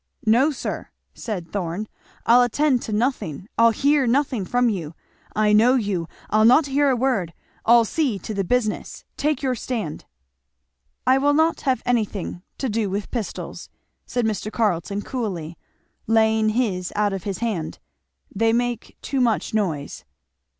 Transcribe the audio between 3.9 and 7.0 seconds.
nothing from you. I know you! I'll not hear a